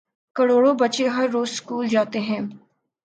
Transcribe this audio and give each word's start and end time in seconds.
کروڑوں 0.35 0.73
بچے 0.79 1.05
ہر 1.15 1.27
روزسکول 1.33 1.85
جا 1.93 2.03
تے 2.11 2.19
ہیں۔ 2.27 2.41